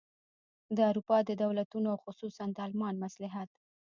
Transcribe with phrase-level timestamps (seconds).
[0.75, 3.49] د اروپا د دولتونو او خصوصاً د المان مصلحت.